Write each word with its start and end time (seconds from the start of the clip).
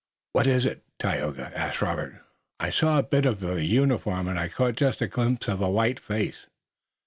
"What 0.33 0.47
is 0.47 0.65
it, 0.65 0.83
Tayoga?" 0.97 1.55
asked 1.55 1.79
Robert. 1.79 2.23
"I 2.59 2.71
saw 2.71 2.97
a 2.97 3.03
bit 3.03 3.27
of 3.27 3.43
a 3.43 3.63
uniform, 3.63 4.27
and 4.27 4.39
I 4.39 4.47
caught 4.47 4.73
just 4.77 4.99
a 5.03 5.07
glimpse 5.07 5.47
of 5.47 5.61
a 5.61 5.69
white 5.69 5.99
face." 5.99 6.47